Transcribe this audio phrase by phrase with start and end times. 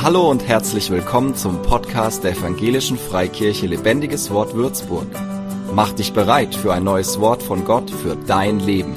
[0.00, 5.08] Hallo und herzlich willkommen zum Podcast der Evangelischen Freikirche Lebendiges Wort Würzburg.
[5.74, 8.94] Mach dich bereit für ein neues Wort von Gott für dein Leben.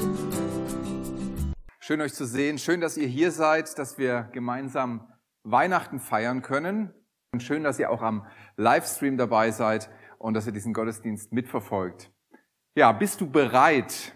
[1.79, 5.11] Schön euch zu sehen, schön, dass ihr hier seid, dass wir gemeinsam
[5.43, 6.94] Weihnachten feiern können.
[7.33, 8.28] Und schön, dass ihr auch am
[8.58, 9.90] Livestream dabei seid
[10.20, 12.12] und dass ihr diesen Gottesdienst mitverfolgt.
[12.76, 14.13] Ja, bist du bereit?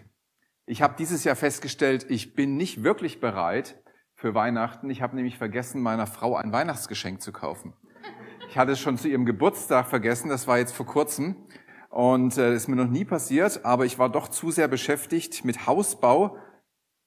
[0.66, 3.82] Ich habe dieses Jahr festgestellt, ich bin nicht wirklich bereit,
[4.16, 4.90] für Weihnachten.
[4.90, 7.74] Ich habe nämlich vergessen, meiner Frau ein Weihnachtsgeschenk zu kaufen.
[8.48, 11.36] Ich hatte es schon zu ihrem Geburtstag vergessen, das war jetzt vor kurzem
[11.90, 15.66] und äh, ist mir noch nie passiert, aber ich war doch zu sehr beschäftigt mit
[15.66, 16.38] Hausbau,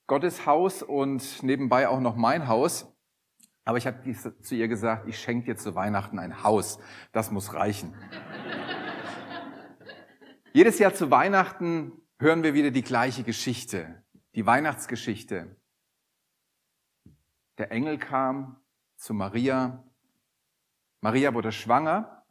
[0.06, 2.96] Gottes Haus und nebenbei auch noch mein Haus.
[3.66, 4.00] Aber ich habe
[4.42, 6.80] zu ihr gesagt, ich schenke dir zu Weihnachten ein Haus.
[7.12, 7.94] Das muss reichen.
[10.54, 14.04] Jedes Jahr zu Weihnachten hören wir wieder die gleiche Geschichte,
[14.36, 15.59] die Weihnachtsgeschichte.
[17.60, 18.56] Der Engel kam
[18.96, 19.84] zu Maria.
[21.02, 22.24] Maria wurde schwanger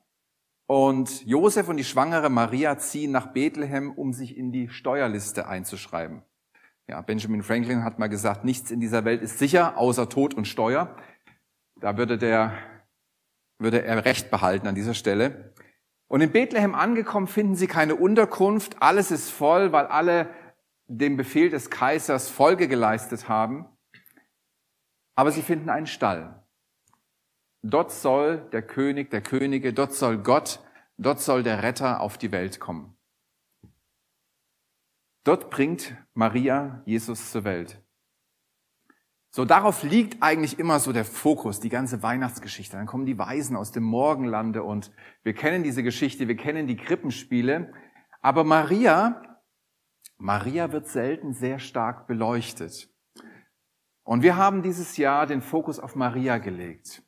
[0.67, 6.23] und Josef und die schwangere Maria ziehen nach Bethlehem, um sich in die Steuerliste einzuschreiben.
[6.87, 10.47] Ja, Benjamin Franklin hat mal gesagt, nichts in dieser Welt ist sicher, außer Tod und
[10.49, 10.97] Steuer.
[11.79, 12.55] Da würde der,
[13.59, 15.53] würde er Recht behalten an dieser Stelle.
[16.07, 18.81] Und in Bethlehem angekommen finden sie keine Unterkunft.
[18.81, 20.31] Alles ist voll, weil alle
[20.87, 23.67] dem Befehl des Kaisers Folge geleistet haben.
[25.19, 26.45] Aber sie finden einen Stall.
[27.63, 30.61] Dort soll der König der Könige, dort soll Gott,
[30.97, 32.97] dort soll der Retter auf die Welt kommen.
[35.25, 37.83] Dort bringt Maria Jesus zur Welt.
[39.31, 42.77] So, darauf liegt eigentlich immer so der Fokus, die ganze Weihnachtsgeschichte.
[42.77, 44.93] Dann kommen die Weisen aus dem Morgenlande und
[45.25, 47.73] wir kennen diese Geschichte, wir kennen die Krippenspiele.
[48.21, 49.41] Aber Maria,
[50.17, 52.89] Maria wird selten sehr stark beleuchtet.
[54.09, 57.03] Und wir haben dieses Jahr den Fokus auf Maria gelegt,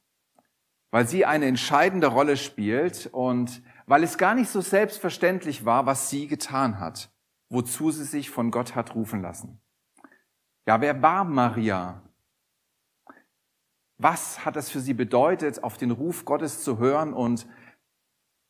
[0.90, 6.10] weil sie eine entscheidende Rolle spielt und weil es gar nicht so selbstverständlich war, was
[6.10, 7.10] sie getan hat,
[7.48, 9.62] wozu sie sich von Gott hat rufen lassen.
[10.66, 12.02] Ja, wer war Maria?
[13.96, 17.48] Was hat es für sie bedeutet, auf den Ruf Gottes zu hören und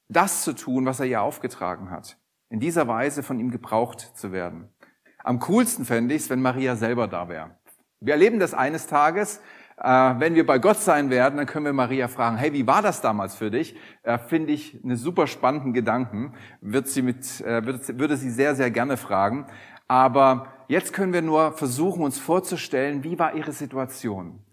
[0.09, 2.19] das zu tun, was er ihr aufgetragen hat?
[2.49, 4.75] In dieser Weise von ihm gebraucht zu werden.
[5.23, 7.60] Am coolsten fände ich es, wenn Maria selber da wäre.
[8.03, 9.43] Wir erleben das eines Tages,
[9.77, 12.81] äh, wenn wir bei Gott sein werden, dann können wir Maria fragen, hey, wie war
[12.81, 13.77] das damals für dich?
[14.03, 18.55] Äh, Finde ich eine super spannenden Gedanken, wird sie mit, äh, würde, würde sie sehr,
[18.55, 19.47] sehr gerne fragen.
[19.87, 24.45] Aber jetzt können wir nur versuchen, uns vorzustellen, wie war ihre Situation?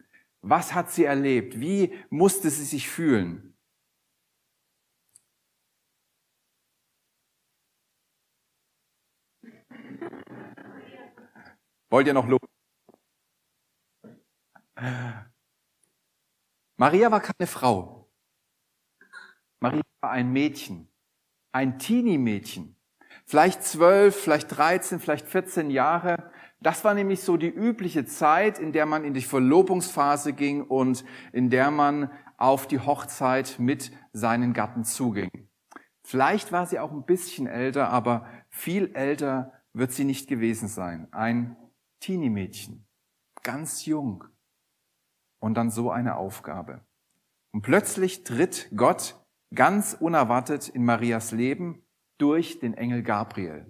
[0.41, 1.59] Was hat sie erlebt?
[1.59, 3.55] Wie musste sie sich fühlen?
[11.89, 12.56] Wollt ihr noch loben?
[16.77, 18.09] Maria war keine Frau.
[19.59, 20.88] Maria war ein Mädchen,
[21.51, 22.75] ein Teenie-Mädchen.
[23.25, 26.31] Vielleicht zwölf, vielleicht dreizehn, vielleicht vierzehn Jahre.
[26.61, 31.03] Das war nämlich so die übliche Zeit, in der man in die Verlobungsphase ging und
[31.33, 35.49] in der man auf die Hochzeit mit seinen Gatten zuging.
[36.03, 41.11] Vielleicht war sie auch ein bisschen älter, aber viel älter wird sie nicht gewesen sein.
[41.11, 41.57] Ein
[41.99, 42.85] Teenie-Mädchen,
[43.44, 44.23] ganz jung
[45.39, 46.81] und dann so eine Aufgabe.
[47.51, 49.15] Und plötzlich tritt Gott
[49.53, 51.81] ganz unerwartet in Marias Leben
[52.17, 53.65] durch den Engel Gabriel.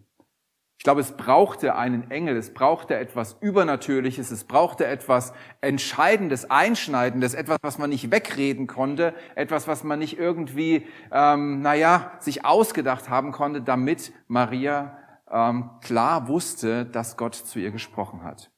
[0.80, 7.34] Ich glaube, es brauchte einen Engel, es brauchte etwas Übernatürliches, es brauchte etwas Entscheidendes, Einschneidendes,
[7.34, 13.10] etwas, was man nicht wegreden konnte, etwas, was man nicht irgendwie, ähm, naja, sich ausgedacht
[13.10, 14.98] haben konnte, damit Maria
[15.30, 18.52] ähm, klar wusste, dass Gott zu ihr gesprochen hat.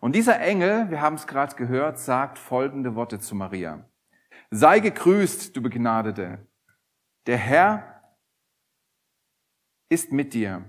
[0.00, 3.88] Und dieser Engel, wir haben es gerade gehört, sagt folgende Worte zu Maria.
[4.50, 6.46] Sei gegrüßt, du Begnadete.
[7.26, 8.16] Der Herr
[9.88, 10.64] ist mit dir.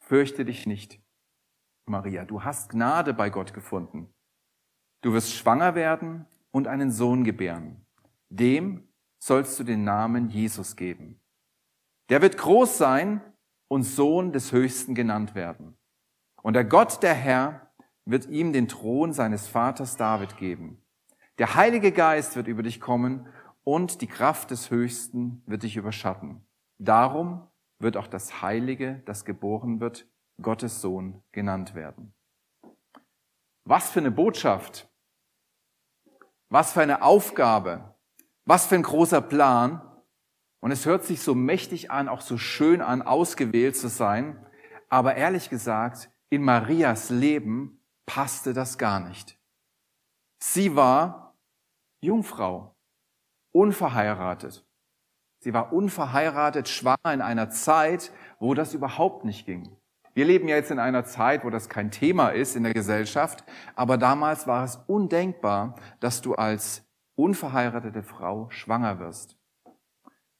[0.00, 1.00] Fürchte dich nicht,
[1.86, 2.24] Maria.
[2.24, 4.12] Du hast Gnade bei Gott gefunden.
[5.02, 7.86] Du wirst schwanger werden und einen Sohn gebären.
[8.30, 11.20] Dem sollst du den Namen Jesus geben.
[12.08, 13.20] Der wird groß sein
[13.68, 15.76] und Sohn des Höchsten genannt werden.
[16.42, 17.67] Und der Gott, der Herr,
[18.08, 20.82] wird ihm den Thron seines Vaters David geben.
[21.36, 23.28] Der Heilige Geist wird über dich kommen
[23.64, 26.46] und die Kraft des Höchsten wird dich überschatten.
[26.78, 27.46] Darum
[27.78, 30.08] wird auch das Heilige, das geboren wird,
[30.40, 32.14] Gottes Sohn genannt werden.
[33.64, 34.88] Was für eine Botschaft,
[36.48, 37.94] was für eine Aufgabe,
[38.46, 39.82] was für ein großer Plan.
[40.60, 44.46] Und es hört sich so mächtig an, auch so schön an, ausgewählt zu sein.
[44.88, 47.77] Aber ehrlich gesagt, in Marias Leben
[48.08, 49.38] passte das gar nicht.
[50.40, 51.36] Sie war
[52.00, 52.74] Jungfrau.
[53.52, 54.64] unverheiratet.
[55.40, 59.76] Sie war unverheiratet, schwanger in einer Zeit, wo das überhaupt nicht ging.
[60.14, 63.44] Wir leben ja jetzt in einer Zeit, wo das kein Thema ist in der Gesellschaft,
[63.74, 66.84] aber damals war es undenkbar, dass du als
[67.14, 69.36] unverheiratete Frau schwanger wirst.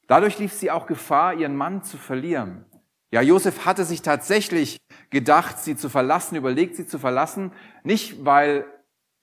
[0.07, 2.65] Dadurch lief sie auch Gefahr, ihren Mann zu verlieren.
[3.11, 4.79] Ja, Josef hatte sich tatsächlich
[5.11, 7.53] gedacht, sie zu verlassen, überlegt, sie zu verlassen,
[7.83, 8.67] nicht weil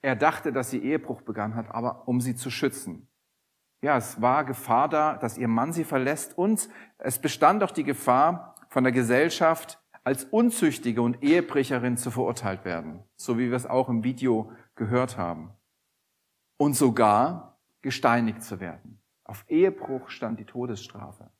[0.02, 3.08] er dachte, dass sie Ehebruch begangen hat, aber um sie zu schützen.
[3.82, 6.68] Ja, es war Gefahr da, dass ihr Mann sie verlässt und
[6.98, 13.02] es bestand auch die Gefahr, von der Gesellschaft als Unzüchtige und Ehebrecherin zu verurteilt werden,
[13.16, 15.50] so wie wir es auch im Video gehört haben.
[16.58, 19.00] Und sogar gesteinigt zu werden.
[19.24, 21.30] Auf Ehebruch stand die Todesstrafe.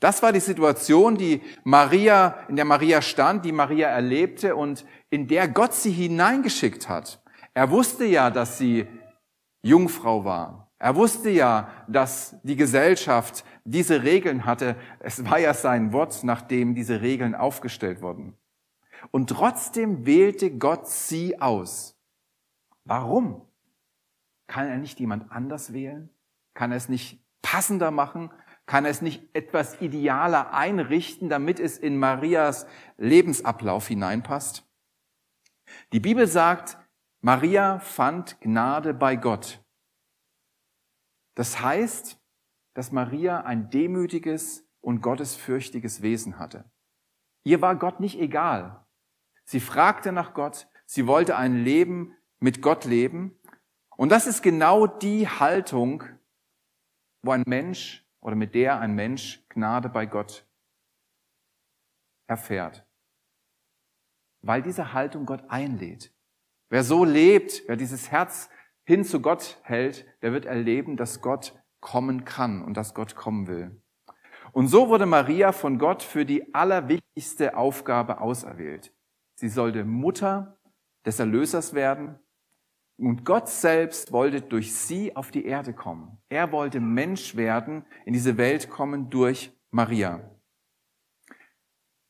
[0.00, 5.26] Das war die Situation, die Maria, in der Maria stand, die Maria erlebte und in
[5.26, 7.20] der Gott sie hineingeschickt hat.
[7.54, 8.86] Er wusste ja, dass sie
[9.62, 10.70] Jungfrau war.
[10.78, 14.76] Er wusste ja, dass die Gesellschaft diese Regeln hatte.
[15.00, 18.36] Es war ja sein Wort, nachdem diese Regeln aufgestellt wurden.
[19.10, 21.96] Und trotzdem wählte Gott sie aus.
[22.84, 23.42] Warum?
[24.46, 26.10] Kann er nicht jemand anders wählen?
[26.54, 28.30] Kann er es nicht passender machen?
[28.68, 32.66] Kann er es nicht etwas idealer einrichten, damit es in Marias
[32.98, 34.62] Lebensablauf hineinpasst?
[35.92, 36.76] Die Bibel sagt,
[37.22, 39.64] Maria fand Gnade bei Gott.
[41.34, 42.20] Das heißt,
[42.74, 46.70] dass Maria ein demütiges und gottesfürchtiges Wesen hatte.
[47.44, 48.84] Ihr war Gott nicht egal.
[49.46, 53.34] Sie fragte nach Gott, sie wollte ein Leben mit Gott leben.
[53.96, 56.04] Und das ist genau die Haltung,
[57.22, 60.46] wo ein Mensch oder mit der ein Mensch Gnade bei Gott
[62.26, 62.86] erfährt.
[64.42, 66.14] Weil diese Haltung Gott einlädt.
[66.68, 68.50] Wer so lebt, wer dieses Herz
[68.84, 73.46] hin zu Gott hält, der wird erleben, dass Gott kommen kann und dass Gott kommen
[73.46, 73.82] will.
[74.52, 78.94] Und so wurde Maria von Gott für die allerwichtigste Aufgabe auserwählt.
[79.34, 80.58] Sie sollte Mutter
[81.04, 82.18] des Erlösers werden
[82.98, 86.18] und Gott selbst wollte durch sie auf die Erde kommen.
[86.28, 90.20] Er wollte Mensch werden, in diese Welt kommen durch Maria.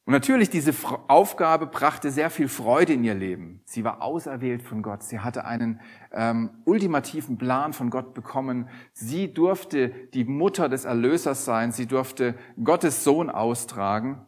[0.07, 0.73] Und natürlich, diese
[1.09, 3.61] Aufgabe brachte sehr viel Freude in ihr Leben.
[3.67, 5.03] Sie war auserwählt von Gott.
[5.03, 5.83] Sie hatte einen
[6.13, 8.71] ähm, ultimativen Plan von Gott bekommen.
[8.95, 11.73] Sie durfte die Mutter des Erlösers sein.
[11.73, 14.27] Sie durfte Gottes Sohn austragen.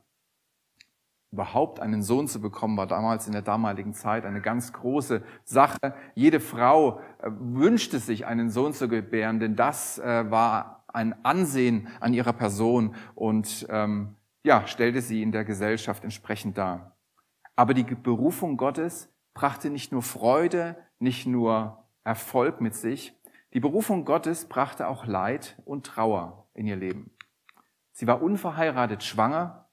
[1.33, 5.95] Überhaupt einen Sohn zu bekommen, war damals in der damaligen Zeit eine ganz große Sache.
[6.15, 11.87] Jede Frau äh, wünschte sich, einen Sohn zu gebären, denn das äh, war ein Ansehen
[12.01, 16.97] an ihrer Person und ähm, ja, stellte sie in der Gesellschaft entsprechend dar.
[17.55, 23.15] Aber die Berufung Gottes brachte nicht nur Freude, nicht nur Erfolg mit sich,
[23.53, 27.11] die Berufung Gottes brachte auch Leid und Trauer in ihr Leben.
[27.93, 29.70] Sie war unverheiratet schwanger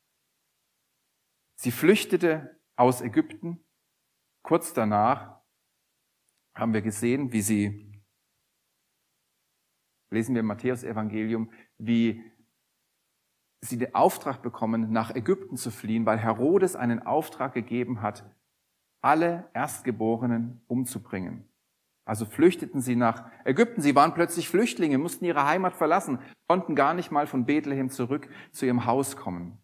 [1.59, 3.65] Sie flüchtete aus Ägypten.
[4.43, 5.41] Kurz danach
[6.55, 8.01] haben wir gesehen, wie sie,
[10.11, 12.23] lesen wir im Matthäus-Evangelium, wie
[13.61, 18.23] sie den Auftrag bekommen, nach Ägypten zu fliehen, weil Herodes einen Auftrag gegeben hat,
[19.01, 21.49] alle Erstgeborenen umzubringen.
[22.05, 23.81] Also flüchteten sie nach Ägypten.
[23.81, 28.29] Sie waren plötzlich Flüchtlinge, mussten ihre Heimat verlassen, konnten gar nicht mal von Bethlehem zurück
[28.51, 29.57] zu ihrem Haus kommen.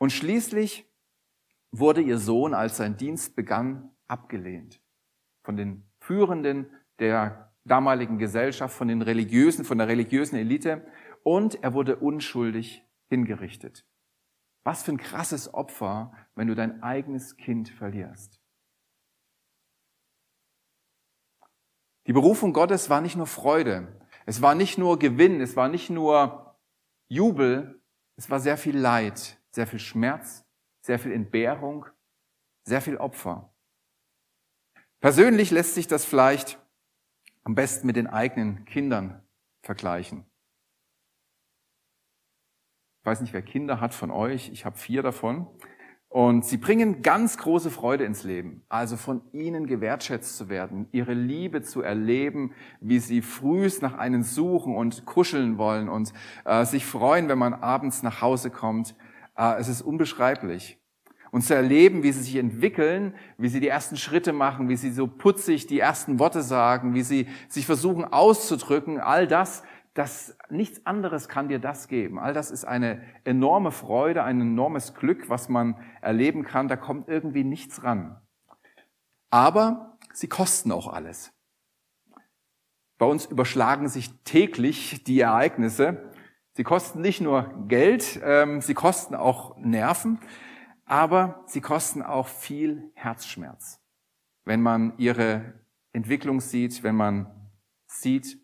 [0.00, 0.90] Und schließlich
[1.72, 4.80] wurde ihr Sohn, als sein Dienst begann, abgelehnt
[5.42, 10.86] von den Führenden der damaligen Gesellschaft, von den Religiösen, von der religiösen Elite.
[11.22, 13.86] Und er wurde unschuldig hingerichtet.
[14.64, 18.40] Was für ein krasses Opfer, wenn du dein eigenes Kind verlierst.
[22.06, 25.90] Die Berufung Gottes war nicht nur Freude, es war nicht nur Gewinn, es war nicht
[25.90, 26.58] nur
[27.08, 27.82] Jubel,
[28.16, 30.44] es war sehr viel Leid, sehr viel Schmerz,
[30.80, 31.86] sehr viel Entbehrung,
[32.64, 33.52] sehr viel Opfer.
[35.00, 36.58] Persönlich lässt sich das vielleicht
[37.44, 39.22] am besten mit den eigenen Kindern
[39.62, 40.24] vergleichen.
[43.00, 44.50] Ich weiß nicht, wer Kinder hat von euch.
[44.50, 45.46] Ich habe vier davon.
[46.10, 48.62] Und sie bringen ganz große Freude ins Leben.
[48.68, 54.24] Also von ihnen gewertschätzt zu werden, ihre Liebe zu erleben, wie sie frühst nach einem
[54.24, 56.12] suchen und kuscheln wollen und
[56.44, 58.96] äh, sich freuen, wenn man abends nach Hause kommt.
[59.34, 60.78] Ah, es ist unbeschreiblich.
[61.30, 64.90] Und zu erleben, wie sie sich entwickeln, wie sie die ersten Schritte machen, wie sie
[64.90, 69.62] so putzig die ersten Worte sagen, wie sie sich versuchen auszudrücken, all das,
[69.94, 72.18] das, nichts anderes kann dir das geben.
[72.18, 76.68] All das ist eine enorme Freude, ein enormes Glück, was man erleben kann.
[76.68, 78.20] Da kommt irgendwie nichts ran.
[79.30, 81.32] Aber sie kosten auch alles.
[82.98, 86.12] Bei uns überschlagen sich täglich die Ereignisse.
[86.52, 90.18] Sie kosten nicht nur Geld, ähm, sie kosten auch Nerven,
[90.84, 93.80] aber sie kosten auch viel Herzschmerz.
[94.44, 95.54] Wenn man ihre
[95.92, 97.30] Entwicklung sieht, wenn man
[97.86, 98.38] sieht,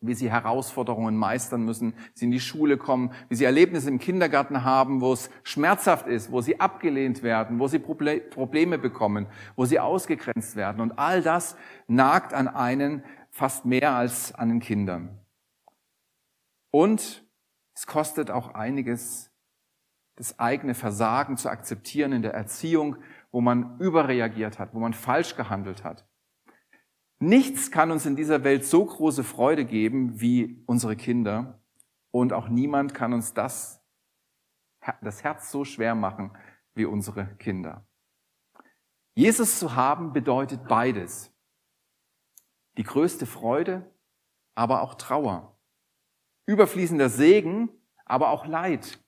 [0.00, 4.64] wie sie Herausforderungen meistern müssen, sie in die Schule kommen, wie sie Erlebnisse im Kindergarten
[4.64, 9.80] haben, wo es schmerzhaft ist, wo sie abgelehnt werden, wo sie Probleme bekommen, wo sie
[9.80, 10.80] ausgegrenzt werden.
[10.80, 11.56] Und all das
[11.86, 15.23] nagt an einen fast mehr als an den Kindern.
[16.74, 17.24] Und
[17.76, 19.32] es kostet auch einiges,
[20.16, 22.96] das eigene Versagen zu akzeptieren in der Erziehung,
[23.30, 26.04] wo man überreagiert hat, wo man falsch gehandelt hat.
[27.20, 31.62] Nichts kann uns in dieser Welt so große Freude geben wie unsere Kinder
[32.10, 33.80] und auch niemand kann uns das,
[35.00, 36.36] das Herz so schwer machen
[36.74, 37.86] wie unsere Kinder.
[39.14, 41.32] Jesus zu haben bedeutet beides.
[42.78, 43.88] Die größte Freude,
[44.56, 45.53] aber auch Trauer.
[46.46, 47.68] Überfließender Segen,
[48.04, 48.98] aber auch Leid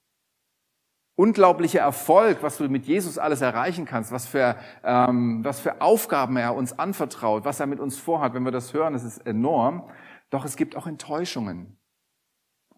[1.17, 6.37] unglaublicher Erfolg, was du mit Jesus alles erreichen kannst, was für, ähm, was für Aufgaben
[6.37, 8.35] er uns anvertraut, was er mit uns vorhat.
[8.35, 9.91] Wenn wir das hören, das ist enorm.
[10.31, 11.79] Doch es gibt auch Enttäuschungen.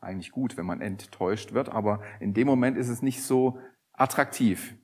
[0.01, 3.59] Eigentlich gut, wenn man enttäuscht wird, aber in dem Moment ist es nicht so
[3.93, 4.77] attraktiv.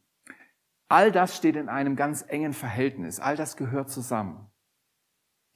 [0.89, 3.21] All das steht in einem ganz engen Verhältnis.
[3.21, 4.51] All das gehört zusammen.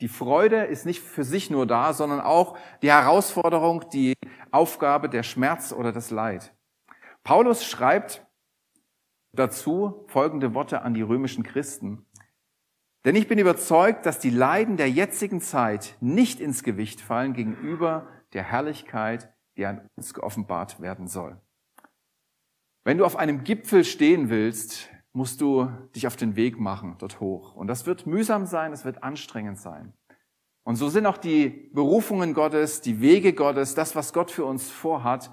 [0.00, 4.14] Die Freude ist nicht für sich nur da, sondern auch die Herausforderung, die
[4.50, 6.54] Aufgabe, der Schmerz oder das Leid.
[7.24, 8.24] Paulus schreibt
[9.32, 12.06] dazu folgende Worte an die römischen Christen.
[13.04, 18.08] Denn ich bin überzeugt, dass die Leiden der jetzigen Zeit nicht ins Gewicht fallen gegenüber
[18.32, 21.40] der Herrlichkeit, die an uns geoffenbart werden soll.
[22.84, 27.20] Wenn du auf einem Gipfel stehen willst, musst du dich auf den Weg machen dort
[27.20, 27.54] hoch.
[27.54, 29.92] Und das wird mühsam sein, es wird anstrengend sein.
[30.64, 34.70] Und so sind auch die Berufungen Gottes, die Wege Gottes, das, was Gott für uns
[34.70, 35.30] vorhat,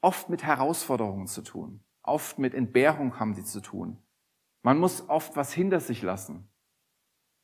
[0.00, 1.84] oft mit Herausforderungen zu tun.
[2.02, 3.98] Oft mit Entbehrung haben sie zu tun.
[4.62, 6.48] Man muss oft was hinter sich lassen.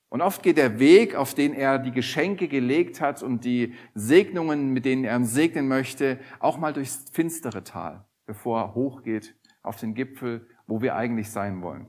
[0.08, 4.72] Und oft geht der Weg, auf den er die Geschenke gelegt hat und die Segnungen,
[4.72, 9.76] mit denen er uns segnen möchte, auch mal durchs finstere Tal, bevor er hochgeht auf
[9.76, 11.88] den Gipfel, wo wir eigentlich sein wollen.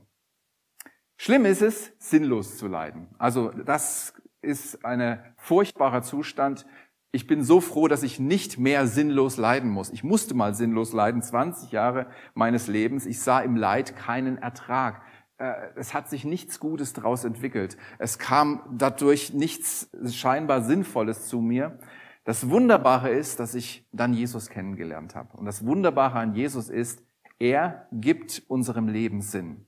[1.16, 3.08] Schlimm ist es, sinnlos zu leiden.
[3.18, 6.64] Also das ist ein furchtbarer Zustand,
[7.10, 9.90] ich bin so froh, dass ich nicht mehr sinnlos leiden muss.
[9.90, 13.06] Ich musste mal sinnlos leiden, 20 Jahre meines Lebens.
[13.06, 15.00] Ich sah im Leid keinen Ertrag.
[15.38, 17.78] Äh, es hat sich nichts Gutes daraus entwickelt.
[17.98, 21.78] Es kam dadurch nichts scheinbar Sinnvolles zu mir.
[22.24, 25.34] Das Wunderbare ist, dass ich dann Jesus kennengelernt habe.
[25.38, 27.02] Und das Wunderbare an Jesus ist,
[27.38, 29.66] er gibt unserem Leben Sinn.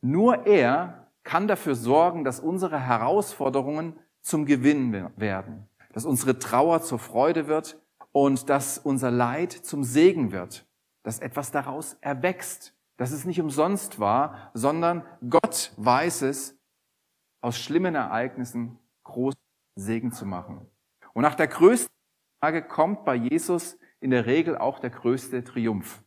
[0.00, 6.98] Nur er kann dafür sorgen, dass unsere Herausforderungen zum Gewinn werden dass unsere Trauer zur
[6.98, 7.80] Freude wird
[8.12, 10.66] und dass unser Leid zum Segen wird,
[11.02, 16.58] dass etwas daraus erwächst, dass es nicht umsonst war, sondern Gott weiß es,
[17.40, 19.40] aus schlimmen Ereignissen großen
[19.76, 20.66] Segen zu machen.
[21.12, 21.92] Und nach der größten
[22.40, 26.02] Frage kommt bei Jesus in der Regel auch der größte Triumph.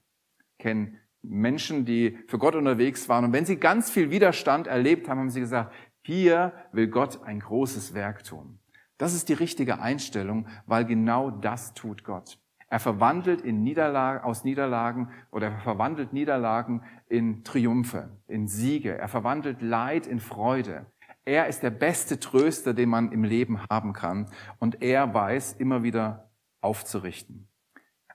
[0.65, 5.19] Kenne Menschen, die für Gott unterwegs waren und wenn sie ganz viel Widerstand erlebt haben,
[5.19, 8.57] haben sie gesagt, hier will Gott ein großes Werk tun.
[8.97, 12.39] Das ist die richtige Einstellung, weil genau das tut Gott.
[12.67, 18.97] Er verwandelt in Niederlagen, aus Niederlagen oder er verwandelt Niederlagen in Triumphe, in Siege.
[18.97, 20.87] Er verwandelt Leid in Freude.
[21.25, 24.31] Er ist der beste Tröster, den man im Leben haben kann.
[24.57, 26.31] Und er weiß, immer wieder
[26.61, 27.47] aufzurichten.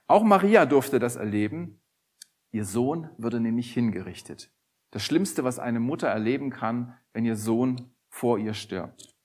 [0.07, 1.80] Auch Maria durfte das erleben.
[2.51, 4.51] Ihr Sohn würde nämlich hingerichtet.
[4.91, 9.15] Das Schlimmste, was eine Mutter erleben kann, wenn ihr Sohn vor ihr stirbt.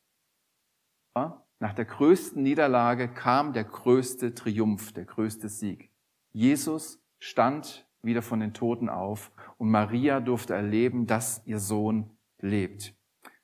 [1.59, 5.91] Nach der größten Niederlage kam der größte Triumph, der größte Sieg.
[6.33, 12.95] Jesus stand wieder von den Toten auf und Maria durfte erleben, dass ihr Sohn lebt.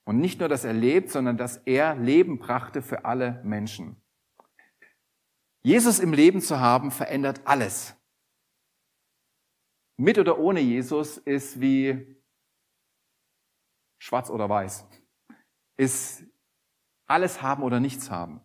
[0.04, 3.96] Und nicht nur, dass er lebt, sondern dass er Leben brachte für alle Menschen.
[5.62, 7.96] Jesus im Leben zu haben, verändert alles.
[10.02, 12.16] Mit oder ohne Jesus ist wie
[14.00, 14.84] schwarz oder weiß.
[15.76, 16.24] Ist
[17.06, 18.40] alles haben oder nichts haben.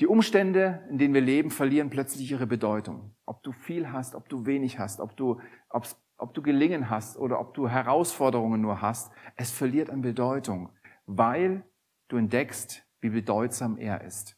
[0.00, 3.14] Die Umstände, in denen wir leben, verlieren plötzlich ihre Bedeutung.
[3.26, 7.38] Ob du viel hast, ob du wenig hast, ob du, ob du Gelingen hast oder
[7.38, 11.62] ob du Herausforderungen nur hast, es verliert an Bedeutung, weil
[12.08, 14.36] du entdeckst, wie bedeutsam er ist.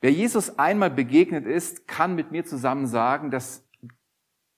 [0.00, 3.67] Wer Jesus einmal begegnet ist, kann mit mir zusammen sagen, dass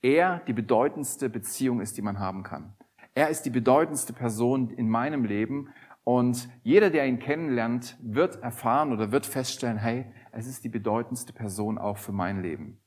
[0.03, 2.75] er die bedeutendste Beziehung ist, die man haben kann.
[3.15, 5.71] Er ist die bedeutendste Person in meinem Leben
[6.05, 11.33] Und jeder, der ihn kennenlernt, wird erfahren oder wird feststellen, hey, es ist die bedeutendste
[11.33, 12.81] Person auch für mein Leben.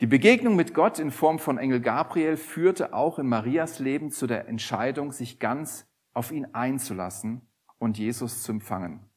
[0.00, 4.26] Die Begegnung mit Gott in Form von Engel Gabriel führte auch in Marias Leben zu
[4.26, 9.08] der Entscheidung, sich ganz auf ihn einzulassen und Jesus zu empfangen.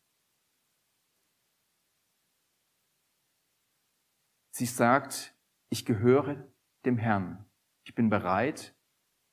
[4.52, 5.36] Sie sagt,
[5.70, 6.48] ich gehöre
[6.88, 7.46] dem Herrn.
[7.84, 8.74] Ich bin bereit.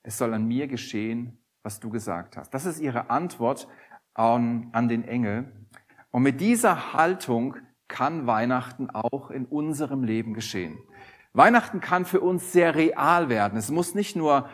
[0.03, 2.53] Es soll an mir geschehen, was du gesagt hast.
[2.53, 3.69] Das ist ihre Antwort
[4.13, 5.51] an, an den Engel.
[6.11, 7.57] Und mit dieser Haltung
[7.89, 10.79] kann Weihnachten auch in unserem Leben geschehen.
[11.33, 13.59] Weihnachten kann für uns sehr real werden.
[13.59, 14.49] Es muss nicht nur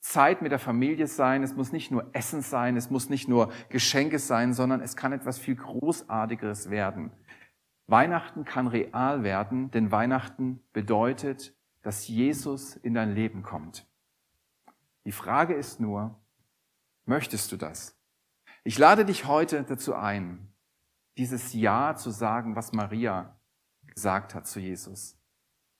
[0.00, 3.52] Zeit mit der Familie sein, es muss nicht nur Essen sein, es muss nicht nur
[3.68, 7.12] Geschenke sein, sondern es kann etwas viel Großartigeres werden.
[7.86, 13.86] Weihnachten kann real werden, denn Weihnachten bedeutet, dass Jesus in dein Leben kommt.
[15.04, 16.20] Die Frage ist nur,
[17.04, 17.98] möchtest du das?
[18.64, 20.52] Ich lade dich heute dazu ein,
[21.18, 23.36] dieses Ja zu sagen, was Maria
[23.82, 25.18] gesagt hat zu Jesus.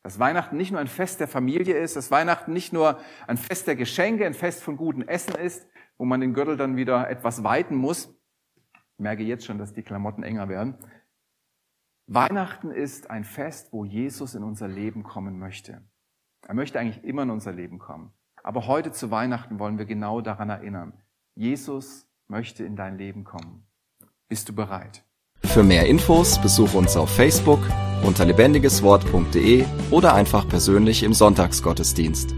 [0.03, 3.69] Dass Weihnachten nicht nur ein Fest der Familie ist, dass Weihnachten nicht nur ein Fest
[3.69, 5.67] der Geschenke, ein Fest von gutem Essen ist,
[5.97, 8.13] wo man den Gürtel dann wieder etwas weiten muss.
[8.75, 10.77] Ich merke jetzt schon, dass die Klamotten enger werden.
[12.09, 15.83] Weihnachten ist ein Fest, wo Jesus in unser Leben kommen möchte.
[16.47, 18.13] Er möchte eigentlich immer in unser Leben kommen.
[18.43, 20.93] Aber heute zu Weihnachten wollen wir genau daran erinnern.
[21.35, 23.67] Jesus möchte in dein Leben kommen.
[24.29, 25.05] Bist du bereit?
[25.45, 27.61] Für mehr Infos besuche uns auf Facebook
[28.05, 32.35] unter lebendigeswort.de oder einfach persönlich im Sonntagsgottesdienst.